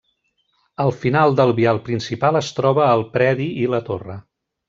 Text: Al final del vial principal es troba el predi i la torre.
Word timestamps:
Al 0.85 0.93
final 1.01 1.35
del 1.39 1.51
vial 1.59 1.81
principal 1.89 2.41
es 2.41 2.49
troba 2.61 2.89
el 2.95 3.05
predi 3.19 3.49
i 3.67 3.71
la 3.77 3.85
torre. 3.93 4.19